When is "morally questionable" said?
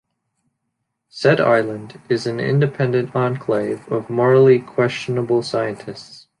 4.09-5.43